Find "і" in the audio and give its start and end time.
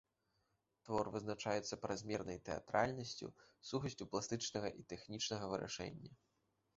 4.81-4.87